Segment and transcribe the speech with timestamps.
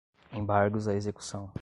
[0.31, 1.47] embargos à execução